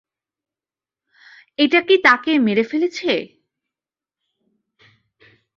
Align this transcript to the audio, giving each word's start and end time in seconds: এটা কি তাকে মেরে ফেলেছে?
এটা 1.59 1.79
কি 1.87 1.95
তাকে 2.03 2.31
মেরে 2.39 2.63
ফেলেছে? 2.63 3.11